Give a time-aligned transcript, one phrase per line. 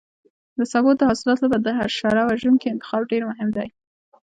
[0.57, 3.67] د سبو د حاصلاتو لپاره د حشره وژونکو انتخاب ډېر مهم دی.